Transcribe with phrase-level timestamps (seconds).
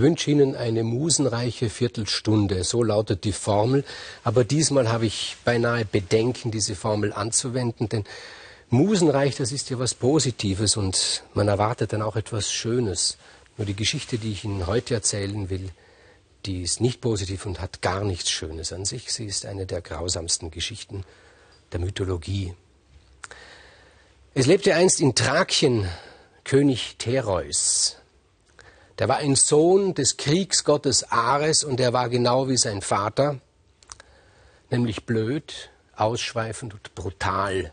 [0.00, 3.84] Ich wünsche Ihnen eine musenreiche Viertelstunde, so lautet die Formel,
[4.24, 8.04] aber diesmal habe ich beinahe Bedenken, diese Formel anzuwenden, denn
[8.70, 13.18] musenreich, das ist ja was Positives und man erwartet dann auch etwas Schönes.
[13.58, 15.68] Nur die Geschichte, die ich Ihnen heute erzählen will,
[16.46, 19.12] die ist nicht positiv und hat gar nichts Schönes an sich.
[19.12, 21.04] Sie ist eine der grausamsten Geschichten
[21.72, 22.54] der Mythologie.
[24.32, 25.86] Es lebte einst in Thrakien
[26.44, 28.00] König Thereus.
[29.00, 33.40] Der war ein Sohn des Kriegsgottes Ares und er war genau wie sein Vater,
[34.68, 37.72] nämlich blöd, ausschweifend und brutal.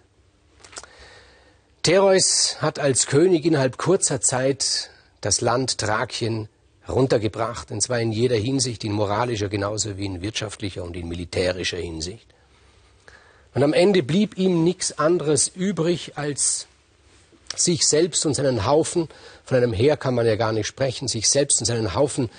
[1.84, 6.48] Thereus hat als König innerhalb kurzer Zeit das Land Thrakien
[6.88, 11.78] runtergebracht, und zwar in jeder Hinsicht, in moralischer genauso wie in wirtschaftlicher und in militärischer
[11.78, 12.26] Hinsicht.
[13.54, 16.68] Und am Ende blieb ihm nichts anderes übrig, als
[17.56, 19.08] sich selbst und seinen Haufen,
[19.44, 22.30] von einem Heer kann man ja gar nicht sprechen, sich selbst und seinen Haufen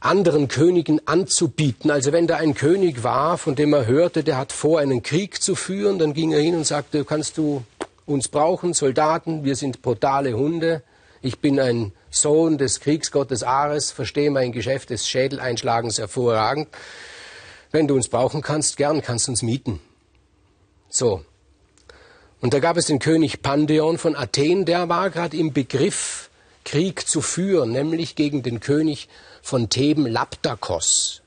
[0.00, 1.90] anderen Königen anzubieten.
[1.90, 5.42] Also wenn da ein König war, von dem er hörte, der hat vor, einen Krieg
[5.42, 7.64] zu führen, dann ging er hin und sagte, kannst du
[8.04, 10.82] uns brauchen, Soldaten, wir sind brutale Hunde,
[11.22, 16.68] ich bin ein Sohn des Kriegsgottes Ares, verstehe mein Geschäft des Schädeleinschlagens hervorragend.
[17.72, 19.80] Wenn du uns brauchen kannst, gern kannst du uns mieten.
[20.88, 21.24] So.
[22.40, 26.30] Und da gab es den König Pandeon von Athen, der war gerade im Begriff,
[26.64, 29.08] Krieg zu führen, nämlich gegen den König
[29.40, 31.22] von Theben Laptakos.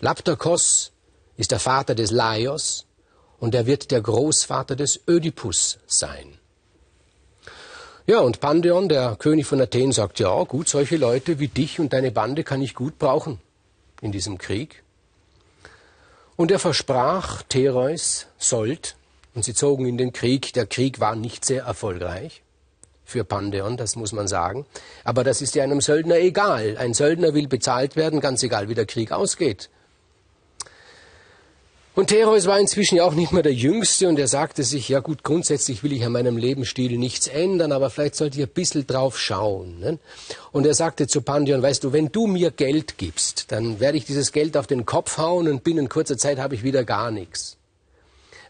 [0.00, 0.92] Laptakos
[1.36, 2.86] ist der Vater des Laios
[3.38, 6.38] und er wird der Großvater des Ödipus sein.
[8.06, 11.92] Ja, und Pandeon, der König von Athen, sagt, ja, gut, solche Leute wie dich und
[11.92, 13.40] deine Bande kann ich gut brauchen
[14.00, 14.82] in diesem Krieg.
[16.36, 18.96] Und er versprach Thereus Sold,
[19.34, 20.52] und sie zogen in den Krieg.
[20.52, 22.42] Der Krieg war nicht sehr erfolgreich
[23.04, 24.66] für Pandeon, das muss man sagen.
[25.04, 26.76] Aber das ist ja einem Söldner egal.
[26.78, 29.68] Ein Söldner will bezahlt werden, ganz egal, wie der Krieg ausgeht.
[31.94, 35.00] Und Thereus war inzwischen ja auch nicht mehr der Jüngste und er sagte sich, ja
[35.00, 38.86] gut, grundsätzlich will ich an meinem Lebensstil nichts ändern, aber vielleicht sollte ich ein bisschen
[38.86, 39.78] drauf schauen.
[39.78, 39.98] Ne?
[40.52, 44.06] Und er sagte zu Pandion, weißt du, wenn du mir Geld gibst, dann werde ich
[44.06, 47.58] dieses Geld auf den Kopf hauen und binnen kurzer Zeit habe ich wieder gar nichts.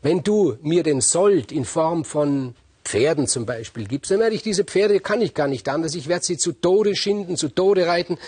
[0.02, 2.54] Wenn du mir den Sold in Form von
[2.84, 6.08] Pferden zum Beispiel gibst, dann werde ich diese Pferde, kann ich gar nicht anders, ich
[6.08, 8.18] werde sie zu Tode schinden, zu Tode reiten.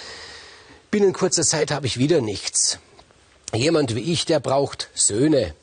[0.93, 2.79] Binnen kurzer Zeit habe ich wieder nichts.
[3.53, 5.55] Jemand wie ich, der braucht Söhne.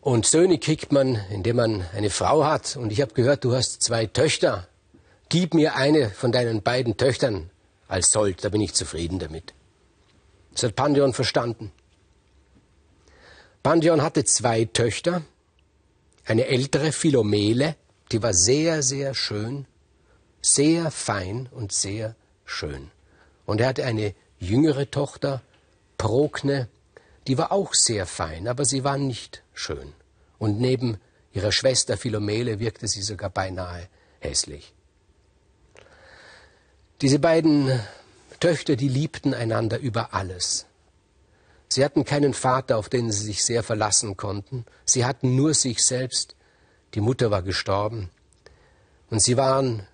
[0.00, 2.76] Und Söhne kriegt man, indem man eine Frau hat.
[2.76, 4.66] Und ich habe gehört, du hast zwei Töchter.
[5.28, 7.50] Gib mir eine von deinen beiden Töchtern
[7.88, 9.52] als Sold, da bin ich zufrieden damit.
[10.52, 11.72] Das hat Pandion verstanden.
[13.68, 15.20] Pandion hatte zwei Töchter.
[16.24, 17.76] Eine ältere, Philomele,
[18.10, 19.66] die war sehr, sehr schön,
[20.40, 22.90] sehr fein und sehr schön.
[23.44, 25.42] Und er hatte eine jüngere Tochter,
[25.98, 26.68] Prokne,
[27.26, 29.92] die war auch sehr fein, aber sie war nicht schön.
[30.38, 30.96] Und neben
[31.34, 33.86] ihrer Schwester Philomele wirkte sie sogar beinahe
[34.20, 34.72] hässlich.
[37.02, 37.78] Diese beiden
[38.40, 40.64] Töchter, die liebten einander über alles.
[41.68, 44.64] Sie hatten keinen Vater, auf den sie sich sehr verlassen konnten.
[44.84, 46.34] Sie hatten nur sich selbst.
[46.94, 48.10] Die Mutter war gestorben.
[49.10, 49.86] Und sie waren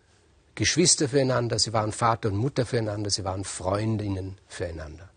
[0.55, 5.11] Geschwister füreinander, sie waren Vater und Mutter füreinander, sie waren Freundinnen füreinander.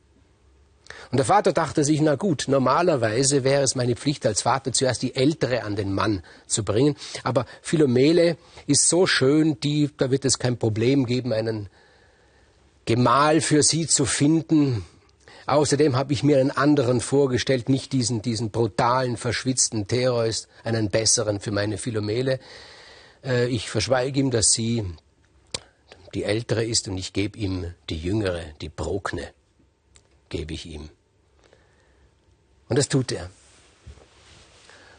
[1.11, 5.01] Und der Vater dachte sich, na gut, normalerweise wäre es meine Pflicht als Vater, zuerst
[5.03, 6.95] die Ältere an den Mann zu bringen.
[7.23, 11.69] Aber Philomele ist so schön, die, da wird es kein Problem geben, einen
[12.85, 14.85] Gemahl für sie zu finden.
[15.47, 21.39] Außerdem habe ich mir einen anderen vorgestellt, nicht diesen, diesen brutalen, verschwitzten Thereus, einen besseren
[21.39, 22.41] für meine Philomele.
[23.23, 24.85] Äh, ich verschweige ihm, dass sie
[26.13, 29.31] die Ältere ist und ich gebe ihm die Jüngere, die Prokne
[30.27, 30.89] gebe ich ihm.
[32.67, 33.29] Und das tut er.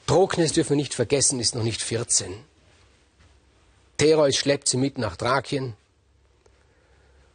[0.07, 2.33] Proknes dürfen wir nicht vergessen, ist noch nicht 14.
[3.99, 5.75] Thereus schleppt sie mit nach Thrakien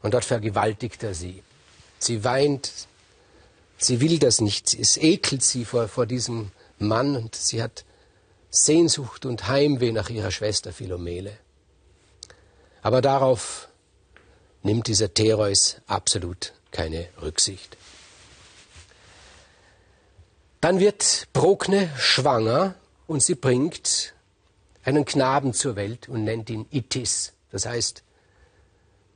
[0.01, 1.43] und dort vergewaltigt er sie.
[1.99, 2.87] Sie weint,
[3.83, 7.85] sie will das nicht, es ekelt sie vor, vor diesem Mann und sie hat
[8.49, 11.37] Sehnsucht und Heimweh nach ihrer Schwester Philomele.
[12.81, 13.69] Aber darauf
[14.61, 17.77] nimmt dieser Thereus absolut keine Rücksicht.
[20.61, 22.75] Dann wird Prokne schwanger
[23.07, 24.13] und sie bringt
[24.83, 27.33] einen Knaben zur Welt und nennt ihn Itis.
[27.51, 28.03] Das heißt,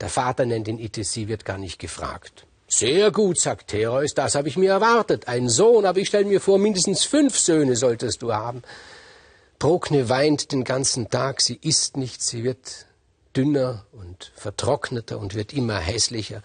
[0.02, 2.47] der Vater nennt ihn Itis, sie wird gar nicht gefragt.
[2.70, 5.30] Sehr gut, sagt Thereus, das habe ich mir erwartet.
[5.30, 8.62] Ein Sohn, aber ich stelle mir vor, mindestens fünf Söhne solltest du haben.
[9.58, 12.86] Prokne weint den ganzen Tag, sie isst nicht, sie wird
[13.38, 16.42] dünner und vertrockneter und wird immer hässlicher.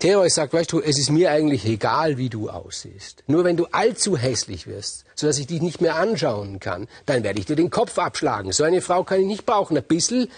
[0.00, 3.24] Thereus sagt, weißt du, es ist mir eigentlich egal, wie du aussiehst.
[3.26, 7.40] Nur wenn du allzu hässlich wirst, sodass ich dich nicht mehr anschauen kann, dann werde
[7.40, 8.52] ich dir den Kopf abschlagen.
[8.52, 9.78] So eine Frau kann ich nicht brauchen.
[9.78, 10.28] Ein bisschen,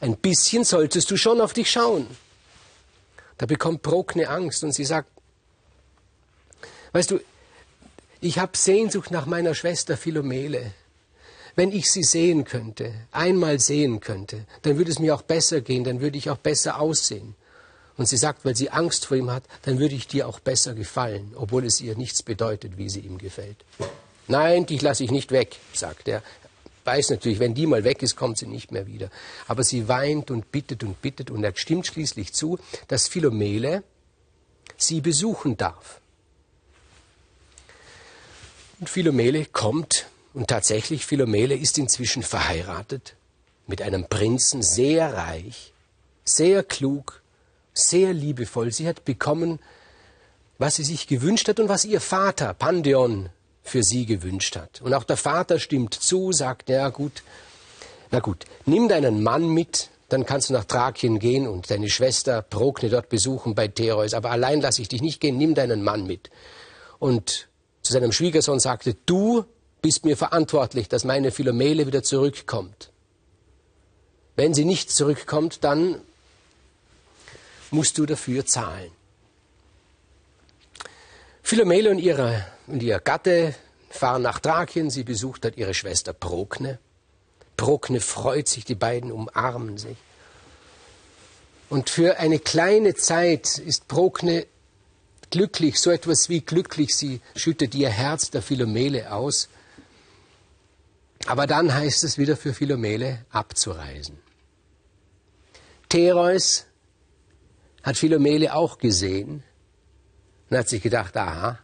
[0.00, 2.08] ein bisschen solltest du schon auf dich schauen.
[3.38, 5.08] Da bekommt Prokne Angst und sie sagt,
[6.92, 7.20] weißt du,
[8.20, 10.72] ich habe Sehnsucht nach meiner Schwester Philomele.
[11.54, 15.84] Wenn ich sie sehen könnte, einmal sehen könnte, dann würde es mir auch besser gehen,
[15.84, 17.34] dann würde ich auch besser aussehen.
[17.96, 20.74] Und sie sagt, weil sie Angst vor ihm hat, dann würde ich dir auch besser
[20.74, 23.58] gefallen, obwohl es ihr nichts bedeutet, wie sie ihm gefällt.
[24.28, 26.22] Nein, dich lasse ich nicht weg, sagt er.
[26.84, 29.10] Weiß natürlich, wenn die mal weg ist, kommt sie nicht mehr wieder.
[29.46, 32.58] Aber sie weint und bittet und bittet und er stimmt schließlich zu,
[32.88, 33.84] dass Philomele
[34.76, 36.00] sie besuchen darf.
[38.80, 43.14] Und Philomele kommt und tatsächlich, Philomele ist inzwischen verheiratet
[43.68, 45.72] mit einem Prinzen, sehr reich,
[46.24, 47.22] sehr klug,
[47.74, 48.72] sehr liebevoll.
[48.72, 49.60] Sie hat bekommen,
[50.58, 53.28] was sie sich gewünscht hat und was ihr Vater Pandion
[53.62, 54.80] für sie gewünscht hat.
[54.82, 57.22] Und auch der Vater stimmt zu, sagt, ja gut,
[58.10, 62.42] na gut, nimm deinen Mann mit, dann kannst du nach Thrakien gehen und deine Schwester
[62.42, 64.12] Prokne dort besuchen bei Thereus.
[64.12, 66.30] Aber allein lasse ich dich nicht gehen, nimm deinen Mann mit.
[66.98, 67.48] Und
[67.80, 69.44] zu seinem Schwiegersohn sagte, du
[69.80, 72.90] bist mir verantwortlich, dass meine Philomele wieder zurückkommt.
[74.36, 76.00] Wenn sie nicht zurückkommt, dann
[77.70, 78.90] musst du dafür zahlen.
[81.52, 83.54] Philomele und, ihre, und ihr Gatte
[83.90, 86.78] fahren nach Thrakien, sie besucht dort ihre Schwester Prokne.
[87.58, 89.98] Prokne freut sich, die beiden umarmen sich.
[91.68, 94.46] Und für eine kleine Zeit ist Prokne
[95.28, 99.50] glücklich, so etwas wie glücklich, sie schüttet ihr Herz der Philomele aus.
[101.26, 104.16] Aber dann heißt es wieder für Philomele abzureisen.
[105.90, 106.64] Thereus
[107.82, 109.44] hat Philomele auch gesehen
[110.52, 111.58] und hat sich gedacht, aha,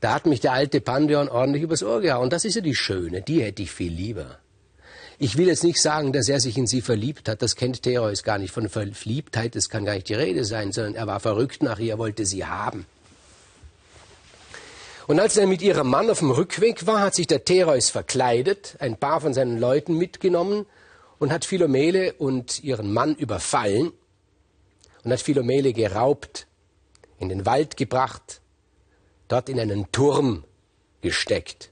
[0.00, 2.28] da hat mich der alte Pandion ordentlich übers Ohr gehauen.
[2.28, 4.38] Das ist ja die Schöne, die hätte ich viel lieber.
[5.18, 8.24] Ich will jetzt nicht sagen, dass er sich in sie verliebt hat, das kennt Thereus
[8.24, 8.52] gar nicht.
[8.52, 11.96] Von Verliebtheit, das kann gar nicht die Rede sein, sondern er war verrückt nach ihr,
[11.96, 12.84] wollte sie haben.
[15.06, 18.76] Und als er mit ihrem Mann auf dem Rückweg war, hat sich der Thereus verkleidet,
[18.80, 20.66] ein paar von seinen Leuten mitgenommen
[21.18, 23.92] und hat Philomele und ihren Mann überfallen
[25.04, 26.45] und hat Philomele geraubt,
[27.18, 28.40] in den Wald gebracht,
[29.28, 30.44] dort in einen Turm
[31.00, 31.70] gesteckt.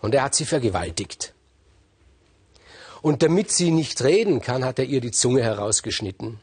[0.00, 1.34] Und er hat sie vergewaltigt.
[3.02, 6.40] Und damit sie nicht reden kann, hat er ihr die Zunge herausgeschnitten.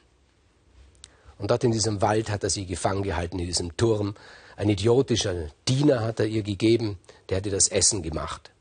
[1.37, 4.15] Und dort in diesem Wald hat er sie gefangen gehalten, in diesem Turm.
[4.55, 6.97] Ein idiotischer Diener hat er ihr gegeben,
[7.29, 8.51] der hat ihr das Essen gemacht.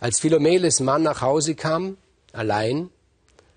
[0.00, 1.96] Als Philomeles Mann nach Hause kam,
[2.32, 2.90] allein,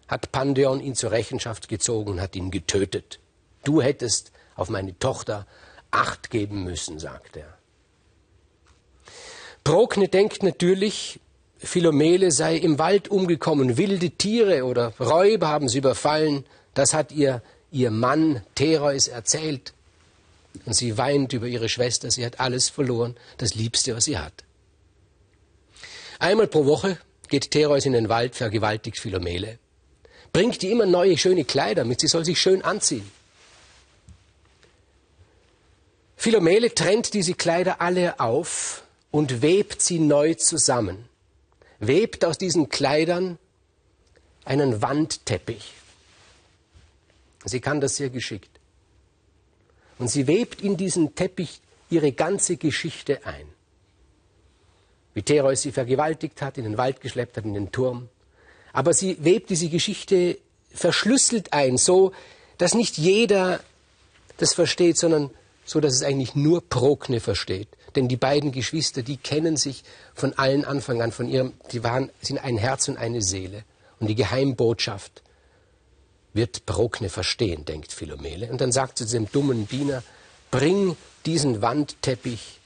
[0.08, 3.20] hat Pandion ihn zur Rechenschaft gezogen und hat ihn getötet.
[3.66, 5.46] Du hättest auf meine Tochter
[5.92, 7.58] Acht geben müssen, sagt er.
[9.64, 11.20] Prokne denkt natürlich,
[11.58, 16.46] Philomele sei im Wald umgekommen, wilde Tiere oder Räuber haben sie überfallen.
[16.74, 17.42] Das hat ihr
[17.72, 19.74] ihr Mann Thereus erzählt.
[20.66, 24.44] Und sie weint über ihre Schwester, sie hat alles verloren, das Liebste, was sie hat.
[26.20, 29.60] Einmal pro Woche geht Thereus in den Wald, vergewaltigt Philomele
[30.36, 33.10] bringt ihr immer neue, schöne Kleider mit, sie soll sich schön anziehen.
[36.26, 41.08] Philomele trennt diese Kleider alle auf und webt sie neu zusammen.
[41.78, 43.38] Webt aus diesen Kleidern
[44.44, 45.72] einen Wandteppich.
[47.44, 48.50] Sie kann das sehr geschickt.
[50.00, 53.46] Und sie webt in diesen Teppich ihre ganze Geschichte ein.
[55.14, 58.10] Wie Thereus sie vergewaltigt hat, in den Wald geschleppt hat, in den Turm,
[58.74, 60.40] aber sie webt diese Geschichte
[60.74, 62.14] verschlüsselt ein, so
[62.58, 63.60] dass nicht jeder
[64.38, 65.30] das versteht, sondern
[65.66, 67.68] so, dass es eigentlich nur Prokne versteht.
[67.96, 72.12] Denn die beiden Geschwister, die kennen sich von allen Anfang an, von ihrem, die waren,
[72.22, 73.64] sind ein Herz und eine Seele.
[74.00, 75.24] Und die Geheimbotschaft
[76.34, 78.50] wird Prokne verstehen, denkt Philomele.
[78.52, 80.04] Und dann sagt sie dem dummen Diener,
[80.52, 80.96] bring
[81.26, 82.60] diesen Wandteppich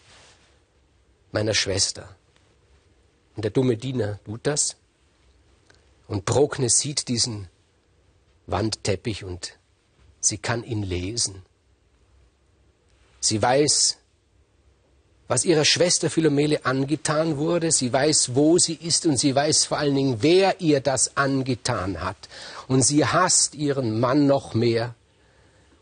[1.31, 2.15] meiner Schwester.
[3.35, 4.75] Und der dumme Diener tut das.
[6.07, 7.47] Und Prokne sieht diesen
[8.47, 9.59] Wandteppich und
[10.19, 11.43] sie kann ihn lesen.
[13.19, 13.97] Sie weiß,
[15.29, 17.71] was ihrer Schwester Philomele angetan wurde.
[17.71, 22.01] Sie weiß, wo sie ist und sie weiß vor allen Dingen, wer ihr das angetan
[22.01, 22.17] hat.
[22.67, 24.95] Und sie hasst ihren Mann noch mehr.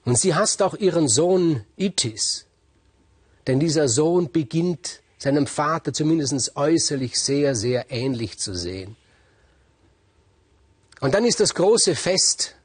[0.03, 2.45] Und sie hasst auch ihren Sohn Itis.
[3.47, 8.97] Denn dieser Sohn beginnt seinem Vater zumindest äußerlich sehr, sehr ähnlich zu sehen.
[10.99, 12.55] Und dann ist das große Fest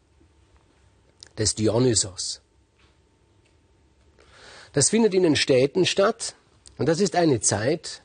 [1.38, 2.41] des Dionysos.
[4.73, 6.35] Das findet in den Städten statt
[6.79, 8.02] und das ist eine Zeit,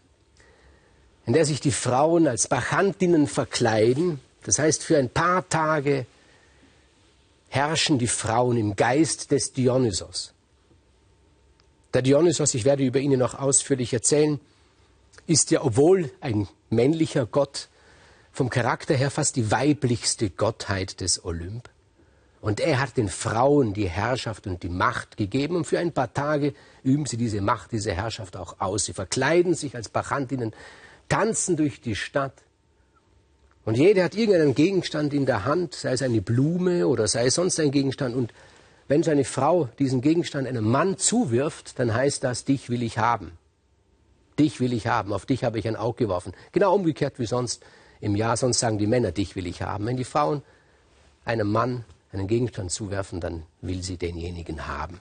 [1.26, 4.20] in der sich die Frauen als Bachantinnen verkleiden.
[4.44, 6.06] Das heißt, für ein paar Tage
[7.50, 10.34] herrschen die Frauen im Geist des Dionysos.
[11.94, 14.40] Der Dionysos, ich werde über ihn noch ausführlich erzählen,
[15.26, 17.70] ist ja, obwohl ein männlicher Gott,
[18.32, 21.70] vom Charakter her fast die weiblichste Gottheit des Olymp.
[22.40, 26.14] Und er hat den Frauen die Herrschaft und die Macht gegeben und für ein paar
[26.14, 26.54] Tage
[26.84, 28.86] üben sie diese Macht, diese Herrschaft auch aus.
[28.86, 30.54] Sie verkleiden sich als Bachantinnen,
[31.10, 32.34] tanzen durch die Stadt.
[33.66, 37.36] Und jeder hat irgendeinen Gegenstand in der Hand, sei es eine Blume oder sei es
[37.36, 38.16] sonst ein Gegenstand.
[38.16, 38.34] Und
[38.88, 43.32] wenn seine Frau diesen Gegenstand einem Mann zuwirft, dann heißt das, dich will ich haben.
[44.40, 46.34] Dich will ich haben, auf dich habe ich ein Auge geworfen.
[46.52, 47.64] Genau umgekehrt wie sonst
[48.00, 49.86] im Jahr, sonst sagen die Männer, dich will ich haben.
[49.88, 50.44] Wenn die Frauen
[51.26, 51.84] einem Mann
[52.20, 55.00] einen Gegenstand zuwerfen, dann will sie denjenigen haben.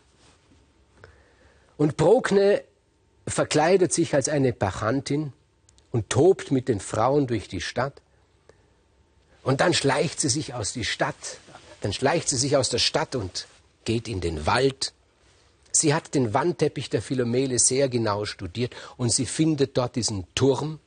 [1.76, 2.62] Und Prokne
[3.26, 5.32] verkleidet sich als eine Bachantin
[5.90, 8.00] und tobt mit den Frauen durch die Stadt.
[9.42, 11.38] Und dann schleicht sie sich aus die Stadt,
[11.80, 13.46] dann schleicht sie sich aus der Stadt und
[13.84, 14.92] geht in den Wald.
[15.70, 20.80] Sie hat den Wandteppich der Philomele sehr genau studiert und sie findet dort diesen Turm,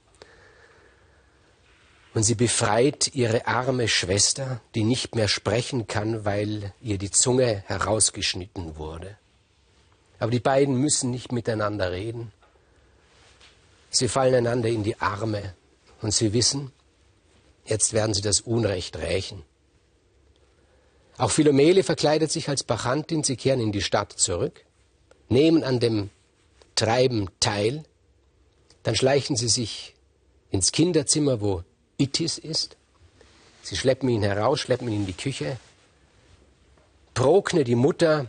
[2.13, 7.63] und sie befreit ihre arme Schwester, die nicht mehr sprechen kann, weil ihr die Zunge
[7.67, 9.17] herausgeschnitten wurde.
[10.17, 12.31] Aber die beiden müssen nicht miteinander reden.
[13.89, 15.53] Sie fallen einander in die Arme
[16.01, 16.71] und sie wissen,
[17.65, 19.43] jetzt werden sie das Unrecht rächen.
[21.17, 24.65] Auch Philomele verkleidet sich als Bachantin, sie kehren in die Stadt zurück,
[25.27, 26.09] nehmen an dem
[26.75, 27.83] Treiben teil,
[28.83, 29.95] dann schleichen sie sich
[30.49, 31.63] ins Kinderzimmer, wo
[31.99, 32.77] Itis ist.
[33.61, 35.57] Sie schleppen ihn heraus, schleppen ihn in die Küche.
[37.13, 38.27] Prokne, die Mutter,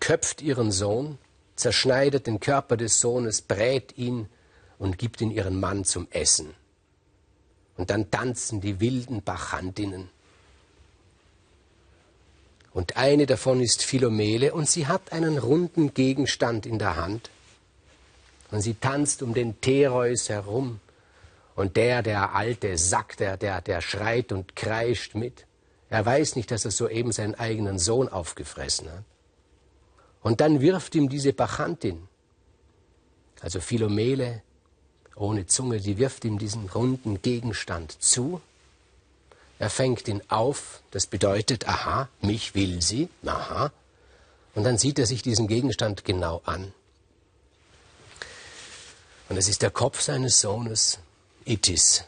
[0.00, 1.18] köpft ihren Sohn,
[1.56, 4.28] zerschneidet den Körper des Sohnes, brät ihn
[4.78, 6.54] und gibt ihn ihren Mann zum Essen.
[7.76, 10.10] Und dann tanzen die wilden Bachantinnen.
[12.74, 17.30] Und eine davon ist Philomele und sie hat einen runden Gegenstand in der Hand.
[18.50, 20.80] Und sie tanzt um den Thereus herum
[21.54, 25.46] und der, der alte Sack, der, der, der schreit und kreischt mit.
[25.90, 29.04] Er weiß nicht, dass er soeben seinen eigenen Sohn aufgefressen hat.
[30.22, 32.08] Und dann wirft ihm diese Bachantin,
[33.40, 34.42] also Philomele,
[35.16, 38.40] ohne Zunge, die wirft ihm diesen runden Gegenstand zu.
[39.58, 43.72] Er fängt ihn auf, das bedeutet, aha, mich will sie, aha.
[44.54, 46.72] Und dann sieht er sich diesen Gegenstand genau an.
[49.28, 50.98] Und es ist der Kopf seines Sohnes,
[51.44, 52.04] Itis.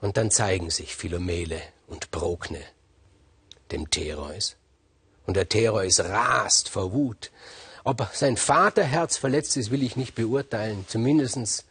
[0.00, 2.60] Und dann zeigen sich Philomele und Prokne
[3.70, 4.56] dem Thereus.
[5.26, 7.30] Und der Thereus rast vor Wut.
[7.84, 10.84] Ob sein Vaterherz verletzt ist, will ich nicht beurteilen.
[10.88, 11.64] Zumindest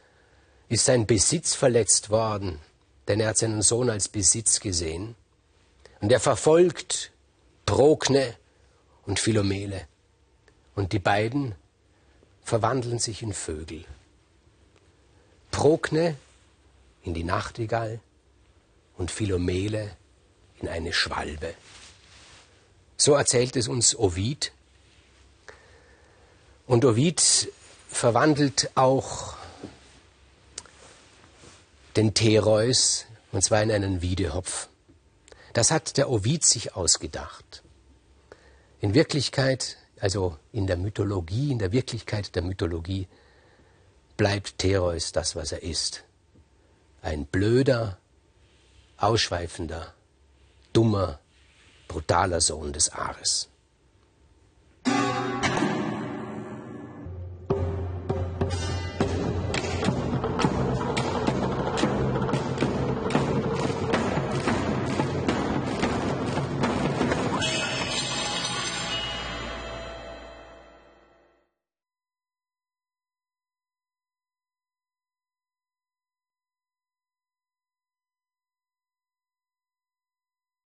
[0.70, 2.60] ist sein Besitz verletzt worden,
[3.08, 5.16] denn er hat seinen Sohn als Besitz gesehen.
[6.00, 7.12] Und er verfolgt
[7.66, 8.36] Prokne
[9.06, 9.88] und Philomele.
[10.76, 11.56] Und die beiden
[12.44, 13.86] verwandeln sich in Vögel.
[15.51, 16.15] Prokne
[17.03, 18.00] in die Nachtigall
[18.98, 19.96] und Philomele
[20.60, 21.53] in eine Schwalbe.
[22.98, 24.51] So erzählt es uns Ovid.
[26.67, 27.51] Und Ovid
[27.89, 29.36] verwandelt auch
[31.96, 34.70] den Thereus, und zwar in einen Wiedehopf.
[35.53, 37.63] Das hat der Ovid sich ausgedacht.
[38.79, 43.08] In Wirklichkeit, also in der Mythologie, in der Wirklichkeit der Mythologie,
[44.22, 46.04] bleibt Thereus das, was er ist.
[47.01, 47.98] Ein blöder,
[48.98, 49.96] ausschweifender,
[50.74, 51.20] dummer,
[51.88, 53.50] brutaler Sohn des Ares.